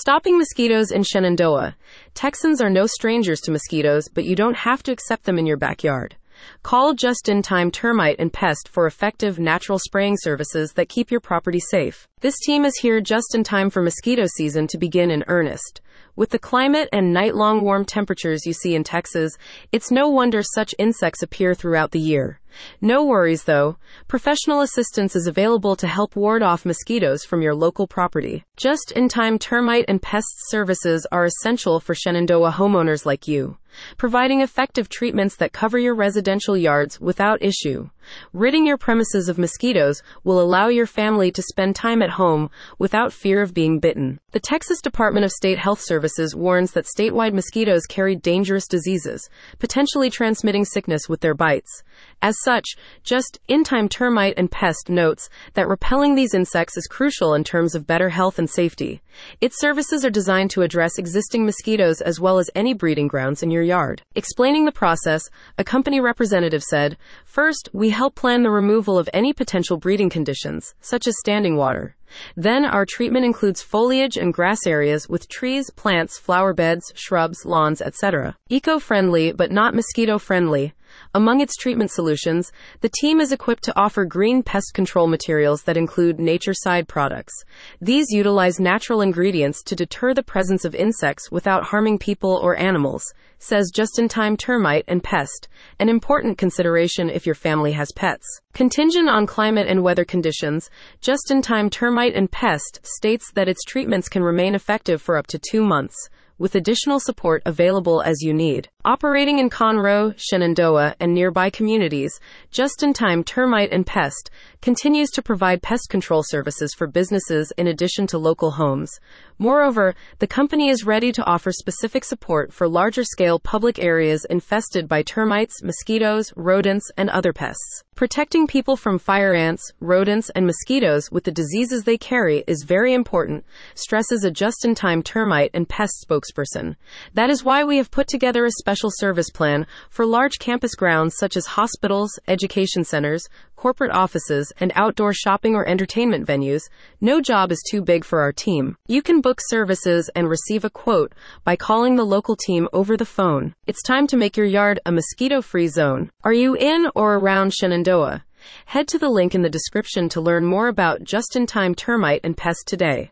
Stopping 0.00 0.38
mosquitoes 0.38 0.92
in 0.92 1.02
Shenandoah. 1.02 1.74
Texans 2.14 2.60
are 2.60 2.70
no 2.70 2.86
strangers 2.86 3.40
to 3.40 3.50
mosquitoes, 3.50 4.08
but 4.08 4.24
you 4.24 4.36
don't 4.36 4.58
have 4.58 4.80
to 4.84 4.92
accept 4.92 5.24
them 5.24 5.40
in 5.40 5.44
your 5.44 5.56
backyard. 5.56 6.14
Call 6.62 6.94
Just 6.94 7.28
in 7.28 7.42
Time 7.42 7.72
Termite 7.72 8.20
and 8.20 8.32
Pest 8.32 8.68
for 8.68 8.86
effective 8.86 9.40
natural 9.40 9.80
spraying 9.80 10.16
services 10.16 10.74
that 10.74 10.88
keep 10.88 11.10
your 11.10 11.18
property 11.18 11.58
safe. 11.58 12.06
This 12.20 12.38
team 12.38 12.64
is 12.64 12.78
here 12.78 13.00
just 13.00 13.34
in 13.34 13.42
time 13.42 13.70
for 13.70 13.82
mosquito 13.82 14.26
season 14.36 14.68
to 14.68 14.78
begin 14.78 15.10
in 15.10 15.24
earnest. 15.26 15.80
With 16.14 16.30
the 16.30 16.38
climate 16.38 16.88
and 16.92 17.12
night 17.12 17.34
long 17.34 17.62
warm 17.62 17.84
temperatures 17.84 18.46
you 18.46 18.52
see 18.52 18.76
in 18.76 18.84
Texas, 18.84 19.36
it's 19.72 19.90
no 19.90 20.08
wonder 20.08 20.42
such 20.44 20.76
insects 20.78 21.22
appear 21.22 21.54
throughout 21.54 21.90
the 21.90 21.98
year. 21.98 22.38
No 22.80 23.04
worries 23.04 23.44
though. 23.44 23.76
Professional 24.06 24.60
assistance 24.60 25.16
is 25.16 25.26
available 25.26 25.76
to 25.76 25.86
help 25.86 26.16
ward 26.16 26.42
off 26.42 26.64
mosquitoes 26.64 27.24
from 27.24 27.42
your 27.42 27.54
local 27.54 27.86
property. 27.86 28.44
Just 28.56 28.92
in 28.92 29.08
time 29.08 29.38
termite 29.38 29.84
and 29.88 30.02
pest 30.02 30.28
services 30.48 31.06
are 31.12 31.24
essential 31.24 31.80
for 31.80 31.94
Shenandoah 31.94 32.52
homeowners 32.52 33.06
like 33.06 33.28
you, 33.28 33.56
providing 33.96 34.40
effective 34.40 34.88
treatments 34.88 35.36
that 35.36 35.52
cover 35.52 35.78
your 35.78 35.94
residential 35.94 36.56
yards 36.56 37.00
without 37.00 37.42
issue. 37.42 37.88
Ridding 38.32 38.66
your 38.66 38.78
premises 38.78 39.28
of 39.28 39.38
mosquitoes 39.38 40.02
will 40.24 40.40
allow 40.40 40.68
your 40.68 40.86
family 40.86 41.30
to 41.30 41.42
spend 41.42 41.76
time 41.76 42.00
at 42.00 42.10
home 42.10 42.50
without 42.78 43.12
fear 43.12 43.42
of 43.42 43.52
being 43.52 43.78
bitten. 43.78 44.18
The 44.32 44.40
Texas 44.40 44.80
Department 44.80 45.24
of 45.24 45.30
State 45.30 45.58
Health 45.58 45.80
Services 45.80 46.34
warns 46.34 46.72
that 46.72 46.86
statewide 46.86 47.34
mosquitoes 47.34 47.86
carry 47.86 48.16
dangerous 48.16 48.66
diseases, 48.66 49.28
potentially 49.58 50.10
transmitting 50.10 50.64
sickness 50.64 51.08
with 51.08 51.20
their 51.20 51.34
bites. 51.34 51.82
As 52.22 52.36
such, 52.48 52.76
just 53.04 53.38
in 53.46 53.62
time 53.62 53.90
termite 53.90 54.32
and 54.38 54.50
pest 54.50 54.88
notes 54.88 55.28
that 55.52 55.68
repelling 55.68 56.14
these 56.14 56.32
insects 56.32 56.78
is 56.78 56.86
crucial 56.86 57.34
in 57.34 57.44
terms 57.44 57.74
of 57.74 57.86
better 57.86 58.08
health 58.08 58.38
and 58.38 58.48
safety. 58.48 59.02
Its 59.42 59.60
services 59.60 60.02
are 60.02 60.18
designed 60.18 60.50
to 60.50 60.62
address 60.62 60.96
existing 60.96 61.44
mosquitoes 61.44 62.00
as 62.00 62.18
well 62.18 62.38
as 62.38 62.48
any 62.54 62.72
breeding 62.72 63.06
grounds 63.06 63.42
in 63.42 63.50
your 63.50 63.62
yard. 63.62 64.00
Explaining 64.14 64.64
the 64.64 64.72
process, 64.72 65.22
a 65.58 65.64
company 65.64 66.00
representative 66.00 66.62
said, 66.62 66.96
First, 67.26 67.68
we 67.74 67.90
help 67.90 68.14
plan 68.14 68.42
the 68.42 68.50
removal 68.50 68.98
of 68.98 69.10
any 69.12 69.34
potential 69.34 69.76
breeding 69.76 70.08
conditions, 70.08 70.74
such 70.80 71.06
as 71.06 71.18
standing 71.18 71.54
water. 71.56 71.96
Then 72.36 72.64
our 72.64 72.86
treatment 72.86 73.26
includes 73.26 73.60
foliage 73.60 74.16
and 74.16 74.32
grass 74.32 74.66
areas 74.66 75.08
with 75.08 75.28
trees, 75.28 75.70
plants, 75.76 76.18
flower 76.18 76.54
beds, 76.54 76.90
shrubs, 76.94 77.44
lawns, 77.44 77.82
etc. 77.82 78.36
Eco-friendly 78.48 79.32
but 79.32 79.52
not 79.52 79.74
mosquito-friendly. 79.74 80.72
Among 81.14 81.40
its 81.40 81.56
treatment 81.56 81.90
solutions, 81.90 82.52
the 82.80 82.90
team 83.00 83.20
is 83.20 83.32
equipped 83.32 83.64
to 83.64 83.78
offer 83.78 84.04
green 84.04 84.42
pest 84.42 84.72
control 84.74 85.06
materials 85.06 85.62
that 85.62 85.76
include 85.76 86.18
NatureCide 86.18 86.88
products. 86.88 87.32
These 87.80 88.06
utilize 88.10 88.60
natural 88.60 89.00
ingredients 89.00 89.62
to 89.64 89.76
deter 89.76 90.14
the 90.14 90.22
presence 90.22 90.64
of 90.64 90.74
insects 90.74 91.30
without 91.30 91.64
harming 91.64 91.98
people 91.98 92.38
or 92.42 92.56
animals, 92.56 93.04
says 93.38 93.70
just-in-time 93.74 94.36
termite 94.36 94.84
and 94.88 95.02
pest, 95.02 95.48
an 95.78 95.88
important 95.88 96.38
consideration 96.38 97.08
if 97.08 97.26
your 97.26 97.34
family 97.34 97.72
has 97.72 97.92
pets. 97.92 98.26
Contingent 98.52 99.08
on 99.08 99.26
climate 99.26 99.66
and 99.68 99.82
weather 99.82 100.04
conditions, 100.04 100.70
just-in-time 101.00 101.70
termite 101.70 102.14
and 102.14 102.30
pest 102.30 102.80
states 102.82 103.30
that 103.32 103.48
its 103.48 103.64
treatments 103.64 104.08
can 104.08 104.22
remain 104.22 104.54
effective 104.54 105.00
for 105.00 105.16
up 105.16 105.26
to 105.28 105.38
two 105.38 105.62
months 105.62 106.08
with 106.38 106.54
additional 106.54 107.00
support 107.00 107.42
available 107.44 108.00
as 108.02 108.22
you 108.22 108.32
need. 108.32 108.68
Operating 108.84 109.38
in 109.38 109.50
Conroe, 109.50 110.14
Shenandoah, 110.16 110.94
and 111.00 111.12
nearby 111.12 111.50
communities, 111.50 112.18
Just 112.50 112.82
in 112.82 112.92
Time 112.92 113.24
Termite 113.24 113.72
and 113.72 113.84
Pest 113.84 114.30
continues 114.60 115.10
to 115.10 115.22
provide 115.22 115.62
pest 115.62 115.88
control 115.88 116.22
services 116.24 116.74
for 116.74 116.86
businesses 116.86 117.52
in 117.56 117.66
addition 117.66 118.06
to 118.08 118.18
local 118.18 118.52
homes. 118.52 118.98
Moreover, 119.38 119.94
the 120.18 120.26
company 120.26 120.68
is 120.68 120.84
ready 120.84 121.12
to 121.12 121.24
offer 121.24 121.52
specific 121.52 122.04
support 122.04 122.52
for 122.52 122.68
larger 122.68 123.04
scale 123.04 123.38
public 123.38 123.78
areas 123.78 124.26
infested 124.28 124.88
by 124.88 125.02
termites, 125.02 125.62
mosquitoes, 125.62 126.32
rodents, 126.36 126.90
and 126.96 127.08
other 127.10 127.32
pests. 127.32 127.84
Protecting 127.94 128.46
people 128.46 128.76
from 128.76 128.96
fire 128.98 129.34
ants, 129.34 129.72
rodents, 129.80 130.30
and 130.30 130.46
mosquitoes 130.46 131.10
with 131.10 131.24
the 131.24 131.32
diseases 131.32 131.82
they 131.82 131.98
carry 131.98 132.44
is 132.46 132.62
very 132.62 132.94
important, 132.94 133.44
stresses 133.74 134.22
a 134.22 134.30
just 134.30 134.64
in 134.64 134.76
time 134.76 135.02
termite 135.02 135.50
and 135.52 135.68
pest 135.68 136.06
spokesperson. 136.08 136.76
That 137.14 137.28
is 137.28 137.42
why 137.42 137.64
we 137.64 137.76
have 137.78 137.90
put 137.90 138.06
together 138.06 138.44
a 138.44 138.52
special 138.52 138.90
service 138.92 139.30
plan 139.30 139.66
for 139.90 140.06
large 140.06 140.38
campus 140.38 140.76
grounds 140.76 141.16
such 141.18 141.36
as 141.36 141.46
hospitals, 141.46 142.20
education 142.28 142.84
centers, 142.84 143.26
corporate 143.58 143.90
offices, 143.90 144.52
and 144.60 144.70
outdoor 144.76 145.12
shopping 145.12 145.56
or 145.56 145.66
entertainment 145.66 146.24
venues. 146.24 146.62
No 147.00 147.20
job 147.20 147.50
is 147.50 147.60
too 147.68 147.82
big 147.82 148.04
for 148.04 148.20
our 148.20 148.32
team. 148.32 148.76
You 148.86 149.02
can 149.02 149.20
book 149.20 149.40
services 149.40 150.08
and 150.14 150.28
receive 150.28 150.64
a 150.64 150.70
quote 150.70 151.12
by 151.42 151.56
calling 151.56 151.96
the 151.96 152.06
local 152.06 152.36
team 152.36 152.68
over 152.72 152.96
the 152.96 153.12
phone. 153.16 153.54
It's 153.66 153.82
time 153.82 154.06
to 154.06 154.16
make 154.16 154.36
your 154.36 154.46
yard 154.46 154.78
a 154.86 154.92
mosquito 154.92 155.42
free 155.42 155.66
zone. 155.66 156.10
Are 156.22 156.32
you 156.32 156.54
in 156.54 156.88
or 156.94 157.16
around 157.16 157.52
Shenandoah? 157.52 158.24
Head 158.66 158.88
to 158.88 158.98
the 158.98 159.08
link 159.08 159.34
in 159.34 159.42
the 159.42 159.56
description 159.58 160.08
to 160.10 160.20
learn 160.20 160.44
more 160.44 160.68
about 160.68 161.02
just 161.02 161.36
in 161.36 161.46
time 161.46 161.74
termite 161.74 162.20
and 162.24 162.36
pest 162.36 162.64
today. 162.66 163.06